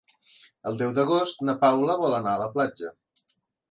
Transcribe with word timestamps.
El 0.71 0.79
deu 0.79 0.95
d'agost 0.95 1.45
na 1.51 1.57
Paula 1.67 2.01
vol 2.07 2.19
anar 2.23 2.35
a 2.37 2.43
la 2.47 2.53
platja. 2.59 2.95